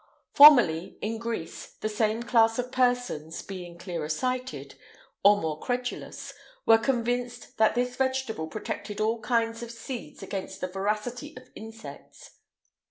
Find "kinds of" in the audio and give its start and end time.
9.21-9.69